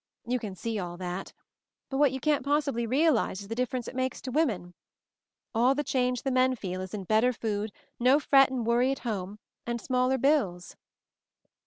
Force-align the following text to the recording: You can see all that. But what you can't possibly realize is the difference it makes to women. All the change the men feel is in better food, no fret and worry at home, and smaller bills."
You 0.25 0.39
can 0.39 0.55
see 0.55 0.79
all 0.79 0.97
that. 0.97 1.31
But 1.91 1.97
what 1.97 2.11
you 2.11 2.19
can't 2.19 2.43
possibly 2.43 2.87
realize 2.87 3.41
is 3.41 3.49
the 3.49 3.53
difference 3.53 3.87
it 3.87 3.93
makes 3.95 4.19
to 4.21 4.31
women. 4.31 4.73
All 5.53 5.75
the 5.75 5.83
change 5.83 6.23
the 6.23 6.31
men 6.31 6.55
feel 6.55 6.81
is 6.81 6.95
in 6.95 7.03
better 7.03 7.31
food, 7.31 7.71
no 7.99 8.19
fret 8.19 8.49
and 8.49 8.65
worry 8.65 8.91
at 8.91 8.97
home, 9.05 9.37
and 9.67 9.79
smaller 9.79 10.17
bills." 10.17 10.75